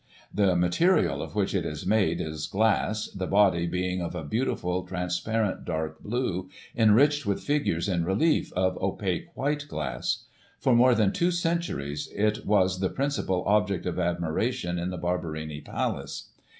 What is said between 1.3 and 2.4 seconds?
which it is made